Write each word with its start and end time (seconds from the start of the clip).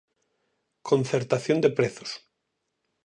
Concertación 0.89 1.57
de 1.63 1.69
prezos. 1.77 2.11